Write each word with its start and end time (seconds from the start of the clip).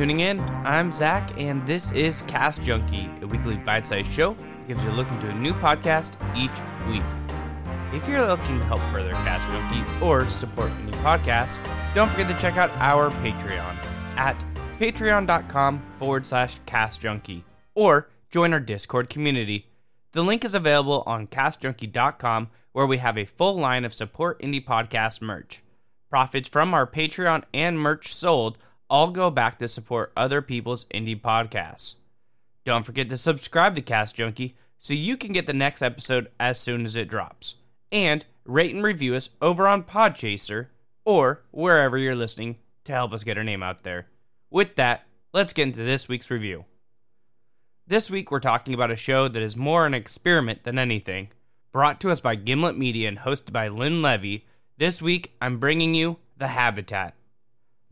tuning 0.00 0.20
in. 0.20 0.40
I'm 0.64 0.90
Zach, 0.92 1.30
and 1.38 1.66
this 1.66 1.92
is 1.92 2.22
Cast 2.22 2.62
Junkie, 2.64 3.10
a 3.20 3.26
weekly 3.26 3.58
bite 3.58 3.84
sized 3.84 4.10
show 4.10 4.32
that 4.32 4.66
gives 4.66 4.82
you 4.82 4.88
a 4.88 4.92
look 4.92 5.10
into 5.10 5.28
a 5.28 5.34
new 5.34 5.52
podcast 5.52 6.14
each 6.34 6.58
week. 6.88 7.02
If 7.92 8.08
you're 8.08 8.26
looking 8.26 8.58
to 8.60 8.64
help 8.64 8.80
further 8.92 9.10
Cast 9.10 9.46
Junkie 9.48 9.84
or 10.02 10.26
support 10.26 10.72
any 10.80 10.92
podcast, 10.92 11.58
don't 11.94 12.10
forget 12.10 12.28
to 12.28 12.38
check 12.38 12.56
out 12.56 12.70
our 12.76 13.10
Patreon 13.22 13.76
at 14.16 14.42
patreon.com 14.78 15.82
forward 15.98 16.26
slash 16.26 16.58
Cast 16.64 17.02
Junkie 17.02 17.44
or 17.74 18.08
join 18.30 18.54
our 18.54 18.60
Discord 18.60 19.10
community. 19.10 19.66
The 20.12 20.22
link 20.22 20.46
is 20.46 20.54
available 20.54 21.02
on 21.04 21.26
castjunkie.com, 21.26 22.48
where 22.72 22.86
we 22.86 22.96
have 22.96 23.18
a 23.18 23.26
full 23.26 23.56
line 23.56 23.84
of 23.84 23.92
support 23.92 24.40
indie 24.40 24.64
podcast 24.64 25.20
merch. 25.20 25.60
Profits 26.08 26.48
from 26.48 26.72
our 26.72 26.86
Patreon 26.86 27.44
and 27.52 27.78
merch 27.78 28.14
sold 28.14 28.56
all 28.90 29.10
go 29.10 29.30
back 29.30 29.58
to 29.60 29.68
support 29.68 30.12
other 30.16 30.42
people's 30.42 30.84
indie 30.86 31.18
podcasts. 31.18 31.94
Don't 32.64 32.84
forget 32.84 33.08
to 33.08 33.16
subscribe 33.16 33.74
to 33.76 33.80
Cast 33.80 34.16
Junkie 34.16 34.56
so 34.78 34.92
you 34.92 35.16
can 35.16 35.32
get 35.32 35.46
the 35.46 35.52
next 35.52 35.80
episode 35.80 36.28
as 36.38 36.58
soon 36.58 36.84
as 36.84 36.96
it 36.96 37.08
drops. 37.08 37.56
And 37.92 38.24
rate 38.44 38.74
and 38.74 38.84
review 38.84 39.14
us 39.14 39.30
over 39.40 39.68
on 39.68 39.84
Podchaser 39.84 40.66
or 41.04 41.42
wherever 41.50 41.96
you're 41.96 42.14
listening 42.14 42.56
to 42.84 42.92
help 42.92 43.12
us 43.12 43.24
get 43.24 43.38
our 43.38 43.44
name 43.44 43.62
out 43.62 43.84
there. 43.84 44.08
With 44.50 44.74
that, 44.74 45.06
let's 45.32 45.52
get 45.52 45.68
into 45.68 45.84
this 45.84 46.08
week's 46.08 46.30
review. 46.30 46.64
This 47.86 48.10
week, 48.10 48.30
we're 48.30 48.40
talking 48.40 48.74
about 48.74 48.90
a 48.90 48.96
show 48.96 49.28
that 49.28 49.42
is 49.42 49.56
more 49.56 49.86
an 49.86 49.94
experiment 49.94 50.64
than 50.64 50.78
anything. 50.78 51.28
Brought 51.72 52.00
to 52.00 52.10
us 52.10 52.20
by 52.20 52.34
Gimlet 52.34 52.76
Media 52.76 53.08
and 53.08 53.18
hosted 53.18 53.52
by 53.52 53.68
Lynn 53.68 54.02
Levy, 54.02 54.46
this 54.76 55.00
week 55.02 55.34
I'm 55.40 55.58
bringing 55.58 55.94
you 55.94 56.18
The 56.36 56.48
Habitat. 56.48 57.14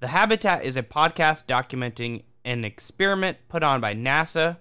The 0.00 0.08
Habitat 0.08 0.62
is 0.62 0.76
a 0.76 0.84
podcast 0.84 1.46
documenting 1.46 2.22
an 2.44 2.64
experiment 2.64 3.36
put 3.48 3.64
on 3.64 3.80
by 3.80 3.96
NASA 3.96 4.58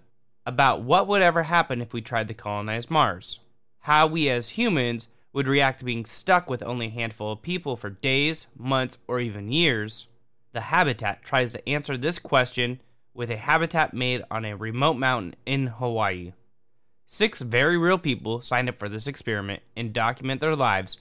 about 0.48 0.82
what 0.82 1.08
would 1.08 1.22
ever 1.22 1.44
happen 1.44 1.80
if 1.80 1.94
we 1.94 2.02
tried 2.02 2.28
to 2.30 2.34
colonize 2.34 2.90
Mars. 2.90 3.38
How 3.82 4.08
we 4.08 4.30
as 4.30 4.50
humans 4.50 5.08
would 5.34 5.48
react 5.48 5.78
to 5.80 5.86
being 5.86 6.06
stuck 6.06 6.50
with 6.50 6.64
only 6.64 6.88
a 6.88 6.90
handful 6.90 7.32
of 7.32 7.44
people 7.44 7.76
for 7.76 7.92
days, 7.92 8.48
months, 8.58 8.98
or 9.08 9.20
even 9.20 9.52
years. 9.52 10.08
The 10.54 10.62
Habitat 10.62 11.22
tries 11.22 11.54
to 11.54 11.70
answer 11.70 11.98
this 11.98 12.18
question 12.18 12.80
with 13.14 13.30
a 13.30 13.38
habitat 13.38 13.94
made 13.94 14.24
on 14.32 14.44
a 14.44 14.58
remote 14.58 14.96
mountain 14.96 15.36
in 15.46 15.68
Hawaii. 15.68 16.34
Six 17.06 17.42
very 17.42 17.78
real 17.78 18.00
people 18.00 18.42
signed 18.42 18.70
up 18.70 18.80
for 18.80 18.90
this 18.90 19.06
experiment 19.06 19.62
and 19.76 19.94
document 19.94 20.42
their 20.42 20.56
lives 20.56 20.98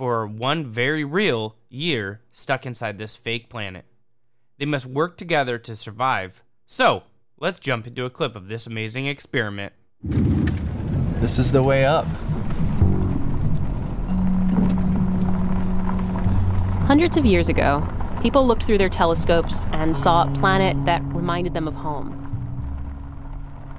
for 0.00 0.26
one 0.26 0.64
very 0.64 1.04
real 1.04 1.56
year 1.68 2.22
stuck 2.32 2.64
inside 2.64 2.96
this 2.96 3.16
fake 3.16 3.50
planet. 3.50 3.84
They 4.56 4.64
must 4.64 4.86
work 4.86 5.18
together 5.18 5.58
to 5.58 5.76
survive. 5.76 6.42
So, 6.66 7.02
let's 7.38 7.58
jump 7.58 7.86
into 7.86 8.06
a 8.06 8.10
clip 8.10 8.34
of 8.34 8.48
this 8.48 8.66
amazing 8.66 9.04
experiment. 9.04 9.74
This 10.02 11.38
is 11.38 11.52
the 11.52 11.62
way 11.62 11.84
up. 11.84 12.06
Hundreds 16.86 17.18
of 17.18 17.26
years 17.26 17.50
ago, 17.50 17.86
people 18.22 18.46
looked 18.46 18.64
through 18.64 18.78
their 18.78 18.88
telescopes 18.88 19.66
and 19.72 19.98
saw 19.98 20.22
a 20.22 20.34
planet 20.36 20.82
that 20.86 21.02
reminded 21.12 21.52
them 21.52 21.68
of 21.68 21.74
home. 21.74 22.16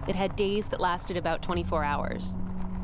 It 0.07 0.13
had 0.13 0.35
days 0.35 0.67
that 0.67 0.79
lasted 0.79 1.17
about 1.17 1.41
24 1.41 1.83
hours. 1.83 2.37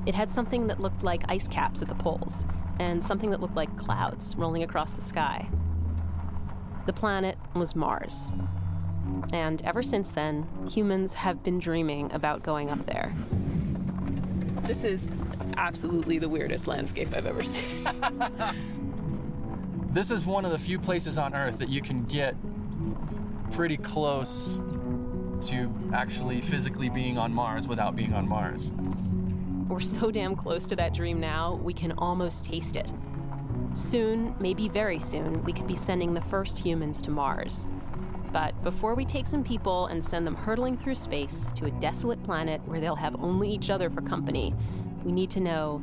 It 0.08 0.16
had 0.16 0.32
something 0.32 0.66
that 0.66 0.80
looked 0.80 1.04
like 1.04 1.22
ice 1.30 1.48
caps 1.48 1.84
at 1.84 1.88
the 1.88 1.94
poles, 1.94 2.48
and 2.80 3.04
something 3.04 3.32
that 3.32 3.42
looked 3.42 3.56
like 3.56 3.76
clouds 3.78 4.36
rolling 4.38 4.64
across 4.64 4.92
the 4.92 5.02
sky. 5.02 5.48
The 6.86 6.94
planet 6.94 7.38
was 7.54 7.76
Mars. 7.76 8.32
And 9.34 9.62
ever 9.64 9.84
since 9.84 10.12
then, 10.12 10.48
humans 10.70 11.14
have 11.14 11.44
been 11.44 11.60
dreaming 11.60 12.12
about 12.14 12.44
going 12.44 12.70
up 12.70 12.86
there. 12.86 13.16
This 14.64 14.84
is 14.84 15.10
absolutely 15.56 16.20
the 16.20 16.30
weirdest 16.30 16.68
landscape 16.68 17.14
I've 17.14 17.26
ever 17.26 17.44
seen. 17.44 17.88
This 19.98 20.12
is 20.12 20.28
one 20.28 20.46
of 20.46 20.52
the 20.52 20.60
few 20.60 20.78
places 20.78 21.18
on 21.18 21.34
Earth 21.34 21.58
that 21.58 21.70
you 21.70 21.82
can 21.82 22.04
get 22.04 22.36
pretty 23.52 23.78
close 23.78 24.60
to 25.48 25.74
actually 25.92 26.40
physically 26.40 26.88
being 26.88 27.18
on 27.18 27.34
Mars 27.34 27.68
without 27.68 27.96
being 27.96 28.14
on 28.14 28.30
Mars. 28.30 28.72
We're 29.68 29.82
so 29.82 30.12
damn 30.12 30.38
close 30.38 30.66
to 30.68 30.78
that 30.78 30.94
dream 30.94 31.20
now, 31.20 31.60
we 31.62 31.74
can 31.74 31.92
almost 31.98 32.46
taste 32.46 32.78
it. 32.78 32.94
Soon, 33.74 34.34
maybe 34.40 34.70
very 34.70 34.98
soon, 34.98 35.44
we 35.44 35.52
could 35.52 35.68
be 35.68 35.76
sending 35.76 36.14
the 36.14 36.22
first 36.22 36.58
humans 36.58 37.02
to 37.02 37.12
Mars. 37.12 37.68
But 38.32 38.62
before 38.64 38.96
we 38.96 39.04
take 39.04 39.28
some 39.28 39.44
people 39.44 39.88
and 39.88 40.02
send 40.02 40.26
them 40.26 40.36
hurtling 40.36 40.78
through 40.78 40.96
space 40.96 41.52
to 41.56 41.66
a 41.66 41.72
desolate 41.72 42.24
planet 42.24 42.62
where 42.66 42.80
they'll 42.80 42.96
have 42.96 43.22
only 43.22 43.50
each 43.50 43.70
other 43.70 43.90
for 43.90 44.02
company, 44.02 44.54
we 45.04 45.12
need 45.12 45.30
to 45.32 45.42
know 45.42 45.82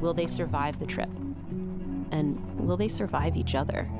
will 0.00 0.14
they 0.14 0.26
survive 0.26 0.78
the 0.78 0.86
trip? 0.86 1.10
And 2.12 2.40
will 2.58 2.78
they 2.78 2.88
survive 2.88 3.36
each 3.36 3.54
other? 3.54 3.90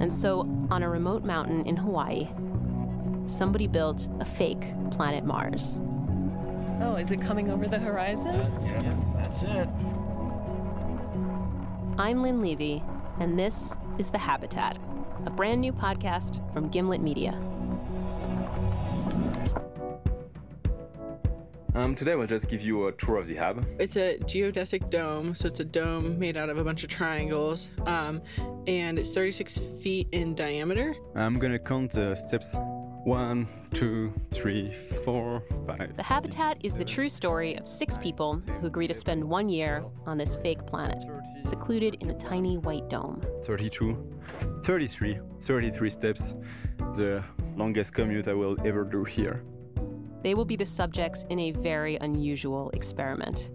And 0.00 0.10
so, 0.10 0.40
on 0.70 0.82
a 0.82 0.88
remote 0.88 1.24
mountain 1.24 1.66
in 1.66 1.76
Hawaii, 1.76 2.28
somebody 3.26 3.66
built 3.66 4.08
a 4.18 4.24
fake 4.24 4.64
planet 4.90 5.24
Mars. 5.24 5.80
Oh, 6.84 6.96
is 6.96 7.12
it 7.12 7.20
coming 7.20 7.48
over 7.48 7.68
the 7.68 7.78
horizon? 7.78 8.34
Yes, 8.60 9.12
that's 9.14 9.42
it. 9.44 9.68
I'm 11.96 12.18
Lynn 12.20 12.42
Levy, 12.42 12.82
and 13.20 13.38
this 13.38 13.76
is 13.98 14.10
The 14.10 14.18
Habitat, 14.18 14.78
a 15.24 15.30
brand 15.30 15.60
new 15.60 15.72
podcast 15.72 16.42
from 16.52 16.70
Gimlet 16.70 17.00
Media. 17.00 17.40
Um, 21.76 21.94
today 21.94 22.16
we'll 22.16 22.26
just 22.26 22.48
give 22.48 22.62
you 22.62 22.88
a 22.88 22.92
tour 22.92 23.16
of 23.18 23.28
the 23.28 23.36
hub. 23.36 23.64
It's 23.78 23.94
a 23.94 24.18
geodesic 24.18 24.90
dome, 24.90 25.36
so 25.36 25.46
it's 25.46 25.60
a 25.60 25.64
dome 25.64 26.18
made 26.18 26.36
out 26.36 26.50
of 26.50 26.58
a 26.58 26.64
bunch 26.64 26.82
of 26.82 26.90
triangles, 26.90 27.68
um, 27.86 28.20
and 28.66 28.98
it's 28.98 29.12
36 29.12 29.58
feet 29.80 30.08
in 30.10 30.34
diameter. 30.34 30.96
I'm 31.14 31.38
gonna 31.38 31.60
count 31.60 31.92
the 31.92 32.16
steps. 32.16 32.56
One, 33.04 33.48
two, 33.74 34.12
three, 34.30 34.72
four, 35.04 35.42
five. 35.66 35.96
The 35.96 36.04
Habitat 36.04 36.64
is 36.64 36.74
the 36.74 36.84
true 36.84 37.08
story 37.08 37.56
of 37.56 37.66
six 37.66 37.98
people 37.98 38.40
who 38.60 38.68
agree 38.68 38.86
to 38.86 38.94
spend 38.94 39.24
one 39.24 39.48
year 39.48 39.84
on 40.06 40.16
this 40.16 40.36
fake 40.36 40.64
planet, 40.66 41.02
secluded 41.44 41.96
in 42.00 42.10
a 42.10 42.14
tiny 42.14 42.58
white 42.58 42.88
dome. 42.88 43.20
32, 43.42 43.96
33, 44.62 45.18
33 45.40 45.90
steps. 45.90 46.34
The 46.94 47.24
longest 47.56 47.92
commute 47.92 48.28
I 48.28 48.34
will 48.34 48.56
ever 48.64 48.84
do 48.84 49.02
here. 49.02 49.42
They 50.22 50.34
will 50.34 50.44
be 50.44 50.56
the 50.56 50.66
subjects 50.66 51.26
in 51.28 51.40
a 51.40 51.50
very 51.50 51.96
unusual 51.96 52.70
experiment. 52.70 53.50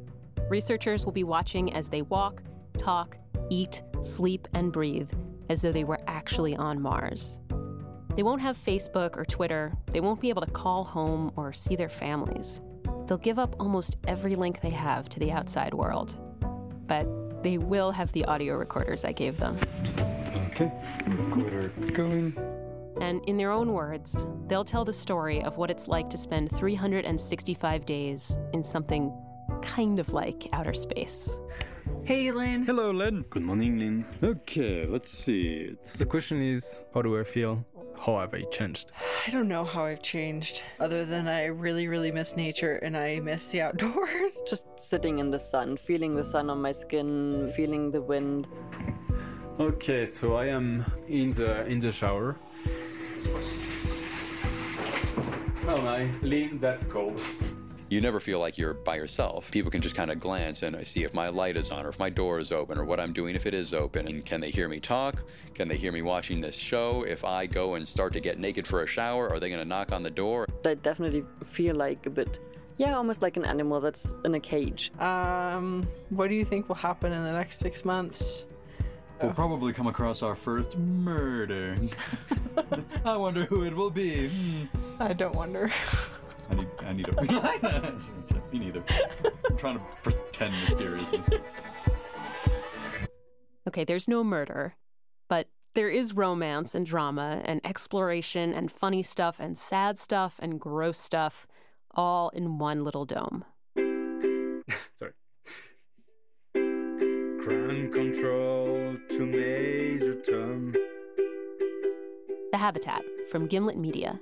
Researchers 0.49 1.05
will 1.05 1.13
be 1.13 1.23
watching 1.23 1.73
as 1.73 1.87
they 1.87 2.01
walk, 2.01 2.41
talk, 2.77 3.15
eat, 3.49 3.81
sleep, 4.01 4.49
and 4.53 4.73
breathe 4.73 5.09
as 5.49 5.61
though 5.61 5.71
they 5.71 5.85
were 5.85 6.01
actually 6.07 6.57
on 6.57 6.81
Mars. 6.81 7.39
They 8.17 8.23
won't 8.23 8.41
have 8.41 8.57
Facebook 8.57 9.16
or 9.16 9.25
Twitter, 9.25 9.78
they 9.94 10.00
won't 10.00 10.19
be 10.19 10.29
able 10.29 10.41
to 10.41 10.50
call 10.50 10.83
home 10.83 11.31
or 11.35 11.53
see 11.53 11.75
their 11.75 11.88
families. 11.88 12.61
They'll 13.05 13.19
give 13.19 13.38
up 13.38 13.55
almost 13.59 13.97
every 14.07 14.35
link 14.35 14.59
they 14.59 14.72
have 14.72 15.07
to 15.09 15.19
the 15.19 15.31
outside 15.31 15.72
world. 15.72 16.16
But 16.88 17.44
they 17.44 17.59
will 17.59 17.91
have 17.91 18.11
the 18.13 18.25
audio 18.25 18.56
recorders 18.56 19.06
I 19.06 19.11
gave 19.11 19.38
them. 19.38 19.56
Okay, 20.47 20.72
recorder 21.06 21.67
going. 21.94 22.35
And 23.00 23.23
in 23.25 23.38
their 23.38 23.51
own 23.51 23.72
words, 23.72 24.25
they'll 24.47 24.66
tell 24.66 24.83
the 24.83 24.94
story 24.94 25.44
of 25.44 25.57
what 25.57 25.69
it's 25.69 25.88
like 25.88 26.09
to 26.09 26.17
spend 26.17 26.51
365 26.51 27.86
days 27.86 28.36
in 28.51 28.63
something 28.63 29.13
kind 29.62 30.00
of 30.00 30.12
like 30.12 30.50
outer 30.53 30.74
space. 30.74 31.39
Hey, 32.03 32.31
Lynn. 32.31 32.65
Hello, 32.65 32.89
Len. 32.89 33.25
Good 33.30 33.44
morning, 33.44 33.77
Lynn. 33.77 34.06
Okay, 34.24 34.88
let's 34.88 35.12
see. 35.12 35.75
The 36.00 36.06
question 36.07 36.41
is, 36.41 36.83
how 36.95 37.03
do 37.03 37.19
I 37.19 37.24
feel? 37.24 37.63
How 37.99 38.19
have 38.19 38.33
I 38.33 38.44
changed? 38.44 38.91
I 39.25 39.29
don't 39.31 39.47
know 39.47 39.65
how 39.65 39.85
I've 39.85 40.01
changed, 40.01 40.61
other 40.79 41.03
than 41.05 41.27
I 41.27 41.45
really, 41.45 41.88
really 41.88 42.11
miss 42.11 42.38
nature 42.38 42.75
and 42.75 42.95
I 42.95 43.19
miss 43.19 43.47
the 43.47 43.61
outdoors. 43.61 44.41
Just 44.47 44.65
sitting 44.79 45.19
in 45.19 45.31
the 45.31 45.39
sun, 45.39 45.77
feeling 45.77 46.15
the 46.15 46.23
sun 46.23 46.49
on 46.49 46.61
my 46.61 46.71
skin, 46.71 47.51
feeling 47.55 47.91
the 47.91 48.01
wind. 48.01 48.47
Okay, 49.59 50.05
so 50.05 50.35
I 50.35 50.45
am 50.45 50.85
in 51.07 51.31
the 51.31 51.65
in 51.65 51.79
the 51.79 51.91
shower. 51.91 52.38
Oh 55.69 55.81
my, 55.81 56.07
Lynn, 56.21 56.57
that's 56.57 56.85
cold. 56.85 57.19
You 57.89 58.01
never 58.01 58.19
feel 58.19 58.39
like 58.39 58.57
you're 58.57 58.74
by 58.74 58.98
yourself. 58.98 59.50
People 59.50 59.72
can 59.72 59.81
just 59.81 59.95
kind 59.95 60.12
of 60.12 60.19
glance 60.19 60.62
and 60.63 60.86
see 60.86 61.04
if 61.06 61.13
my 61.13 61.30
light 61.30 61.56
is 61.56 61.72
on 61.72 61.86
or 61.86 61.89
if 61.89 61.98
my 61.98 62.10
door 62.10 62.38
is 62.38 62.51
open 62.51 62.78
or 62.78 62.84
what 62.84 63.00
I'm 63.00 63.13
doing 63.13 63.34
if 63.34 63.45
it 63.45 63.54
is 63.54 63.74
open. 63.74 64.07
And 64.10 64.25
can 64.25 64.42
they 64.42 64.51
hear 64.51 64.68
me 64.68 64.81
talk? 64.81 65.24
Can 65.54 65.69
they 65.69 65.78
hear 65.78 65.94
me 65.94 66.01
watching 66.01 66.42
this 66.42 66.56
show? 66.56 67.04
If 67.07 67.24
I 67.24 67.45
go 67.45 67.75
and 67.75 67.88
start 67.88 68.12
to 68.13 68.19
get 68.19 68.39
naked 68.39 68.68
for 68.68 68.84
a 68.84 68.88
shower, 68.88 69.30
are 69.30 69.39
they 69.39 69.48
going 69.48 69.62
to 69.62 69.68
knock 69.68 69.94
on 69.94 70.04
the 70.04 70.10
door? 70.10 70.48
I 70.66 70.74
definitely 70.74 71.24
feel 71.45 71.75
like 71.75 72.06
a 72.06 72.10
bit, 72.10 72.39
yeah, 72.75 72.98
almost 72.98 73.22
like 73.22 73.38
an 73.38 73.45
animal 73.45 73.80
that's 73.80 74.13
in 74.25 74.36
a 74.36 74.39
cage. 74.39 74.92
Um, 75.00 75.88
what 76.10 76.28
do 76.28 76.36
you 76.36 76.44
think 76.44 76.68
will 76.68 76.75
happen 76.75 77.13
in 77.13 77.24
the 77.24 77.31
next 77.31 77.60
six 77.60 77.86
months? 77.86 78.45
We'll 79.22 79.34
probably 79.34 79.72
come 79.72 79.88
across 79.88 80.22
our 80.22 80.36
first 80.36 80.78
murder. 80.78 81.78
I 83.06 83.16
wonder 83.16 83.45
who 83.45 83.63
it 83.63 83.74
will 83.74 83.89
be. 83.89 84.28
Hmm. 84.28 84.66
I 85.00 85.13
don't 85.13 85.36
wonder. 85.36 85.72
I 86.88 86.94
need, 86.94 87.10
I 87.18 87.22
need 87.22 87.31
a. 87.31 88.51
Me 88.54 88.60
neither. 88.60 88.84
I'm 89.50 89.57
trying 89.57 89.78
to 89.78 89.84
pretend 90.04 90.54
mysteriousness. 90.54 91.30
Okay, 93.68 93.84
there's 93.84 94.07
no 94.07 94.24
murder, 94.24 94.75
but 95.28 95.48
there 95.75 95.89
is 95.89 96.16
romance 96.16 96.74
and 96.74 96.86
drama 96.86 97.42
and 97.44 97.60
exploration 97.66 98.54
and 98.54 98.72
funny 98.72 99.04
stuff 99.04 99.36
and 99.39 99.57
sad 99.57 100.00
stuff 100.00 100.36
and 100.39 100.62
gross 100.62 100.98
stuff 100.98 101.45
all 101.94 102.30
in 102.30 102.57
one 102.57 102.86
little 102.86 103.04
dome. 103.04 103.44
Sorry. 104.94 105.12
Ground 106.54 107.94
control 107.94 108.95
to 109.10 109.25
Major 109.25 110.16
Tom. 110.22 110.72
The 112.51 112.57
Habitat 112.57 113.04
from 113.30 113.48
Gimlet 113.48 113.78
Media, 113.78 114.22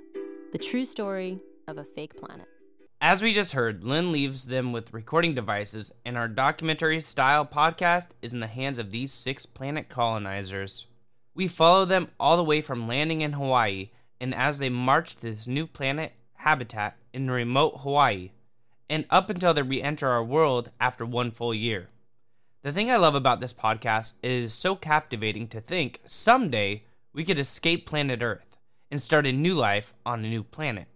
the 0.50 0.58
true 0.58 0.84
story 0.84 1.38
of 1.68 1.78
a 1.78 1.84
fake 1.84 2.16
planet. 2.16 2.48
As 3.00 3.22
we 3.22 3.34
just 3.34 3.52
heard, 3.52 3.84
Lynn 3.84 4.10
leaves 4.10 4.46
them 4.46 4.72
with 4.72 4.94
recording 4.94 5.34
devices, 5.34 5.92
and 6.06 6.16
our 6.16 6.28
documentary 6.28 7.02
style 7.02 7.44
podcast 7.44 8.08
is 8.22 8.32
in 8.32 8.40
the 8.40 8.46
hands 8.46 8.78
of 8.78 8.90
these 8.90 9.12
six 9.12 9.44
planet 9.44 9.90
colonizers. 9.90 10.86
We 11.34 11.46
follow 11.46 11.84
them 11.84 12.08
all 12.18 12.38
the 12.38 12.44
way 12.44 12.62
from 12.62 12.88
landing 12.88 13.20
in 13.20 13.34
Hawaii, 13.34 13.90
and 14.18 14.34
as 14.34 14.58
they 14.58 14.70
march 14.70 15.16
to 15.16 15.30
this 15.30 15.46
new 15.46 15.66
planet 15.66 16.14
habitat 16.36 16.96
in 17.12 17.30
remote 17.30 17.80
Hawaii, 17.80 18.30
and 18.88 19.04
up 19.10 19.28
until 19.28 19.52
they 19.52 19.62
re 19.62 19.82
enter 19.82 20.08
our 20.08 20.24
world 20.24 20.70
after 20.80 21.04
one 21.04 21.30
full 21.30 21.52
year. 21.52 21.90
The 22.62 22.72
thing 22.72 22.90
I 22.90 22.96
love 22.96 23.14
about 23.14 23.42
this 23.42 23.52
podcast 23.52 24.14
is 24.22 24.54
so 24.54 24.74
captivating 24.74 25.48
to 25.48 25.60
think 25.60 26.00
someday 26.06 26.84
we 27.12 27.24
could 27.24 27.38
escape 27.38 27.86
planet 27.86 28.22
Earth 28.22 28.56
and 28.90 29.02
start 29.02 29.26
a 29.26 29.32
new 29.32 29.54
life 29.54 29.92
on 30.06 30.24
a 30.24 30.28
new 30.28 30.42
planet. 30.42 30.88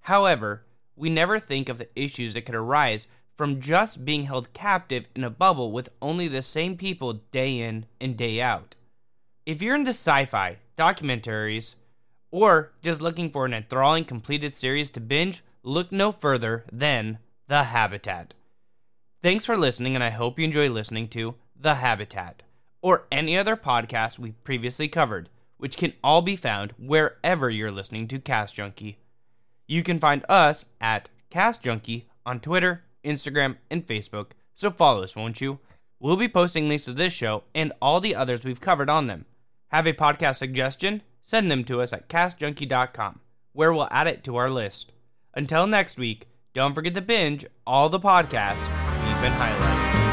However, 0.00 0.62
we 0.96 1.10
never 1.10 1.38
think 1.38 1.68
of 1.68 1.78
the 1.78 1.88
issues 1.94 2.34
that 2.34 2.42
could 2.42 2.54
arise 2.54 3.06
from 3.36 3.60
just 3.60 4.04
being 4.04 4.24
held 4.24 4.52
captive 4.52 5.08
in 5.14 5.22
a 5.22 5.30
bubble 5.30 5.70
with 5.70 5.90
only 6.00 6.26
the 6.26 6.42
same 6.42 6.76
people 6.76 7.12
day 7.32 7.58
in 7.58 7.86
and 8.00 8.16
day 8.16 8.40
out. 8.40 8.74
If 9.44 9.62
you're 9.62 9.76
into 9.76 9.90
sci 9.90 10.24
fi, 10.24 10.56
documentaries, 10.76 11.76
or 12.30 12.72
just 12.82 13.00
looking 13.00 13.30
for 13.30 13.44
an 13.44 13.54
enthralling 13.54 14.04
completed 14.04 14.54
series 14.54 14.90
to 14.92 15.00
binge, 15.00 15.44
look 15.62 15.92
no 15.92 16.12
further 16.12 16.64
than 16.72 17.18
The 17.46 17.64
Habitat. 17.64 18.34
Thanks 19.22 19.44
for 19.44 19.56
listening, 19.56 19.94
and 19.94 20.02
I 20.02 20.10
hope 20.10 20.38
you 20.38 20.44
enjoy 20.44 20.70
listening 20.70 21.08
to 21.08 21.34
The 21.54 21.76
Habitat 21.76 22.42
or 22.82 23.06
any 23.10 23.36
other 23.36 23.56
podcast 23.56 24.18
we've 24.18 24.42
previously 24.44 24.88
covered, 24.88 25.28
which 25.56 25.76
can 25.76 25.92
all 26.04 26.22
be 26.22 26.36
found 26.36 26.72
wherever 26.78 27.50
you're 27.50 27.72
listening 27.72 28.06
to 28.08 28.18
Cast 28.18 28.54
Junkie. 28.54 28.98
You 29.66 29.82
can 29.82 29.98
find 29.98 30.24
us 30.28 30.66
at 30.80 31.08
Cast 31.30 31.62
Junkie 31.62 32.06
on 32.24 32.40
Twitter, 32.40 32.84
Instagram, 33.04 33.56
and 33.70 33.86
Facebook, 33.86 34.32
so 34.54 34.70
follow 34.70 35.02
us, 35.02 35.16
won't 35.16 35.40
you? 35.40 35.58
We'll 35.98 36.16
be 36.16 36.28
posting 36.28 36.68
links 36.68 36.84
to 36.84 36.92
this 36.92 37.12
show 37.12 37.44
and 37.54 37.72
all 37.80 38.00
the 38.00 38.14
others 38.14 38.44
we've 38.44 38.60
covered 38.60 38.90
on 38.90 39.06
them. 39.06 39.24
Have 39.68 39.86
a 39.86 39.92
podcast 39.92 40.36
suggestion? 40.36 41.02
Send 41.22 41.50
them 41.50 41.64
to 41.64 41.80
us 41.80 41.92
at 41.92 42.08
castjunkie.com, 42.08 43.20
where 43.52 43.72
we'll 43.72 43.88
add 43.90 44.06
it 44.06 44.22
to 44.24 44.36
our 44.36 44.50
list. 44.50 44.92
Until 45.34 45.66
next 45.66 45.98
week, 45.98 46.28
don't 46.54 46.74
forget 46.74 46.94
to 46.94 47.02
binge 47.02 47.44
all 47.66 47.88
the 47.88 48.00
podcasts 48.00 48.68
we've 49.04 49.20
been 49.20 49.32
highlighting. 49.32 50.05